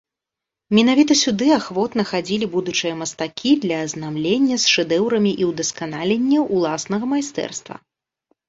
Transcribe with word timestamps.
Менавіта 0.77 1.13
сюды 1.23 1.47
ахвотна 1.57 2.05
хадзілі 2.11 2.45
будучыя 2.55 2.93
мастакі 3.01 3.51
для 3.65 3.77
азнаямлення 3.89 4.55
з 4.65 4.73
шэдэўрамі 4.77 5.31
і 5.45 5.51
ўдасканалення 5.51 6.39
ўласнага 6.55 7.05
майстэрства. 7.13 7.75